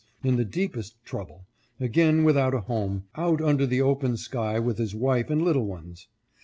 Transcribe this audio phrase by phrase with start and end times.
[0.23, 1.45] in the deepest trouble,
[1.79, 6.07] again without a home, out under the open sky with his wife and little ones.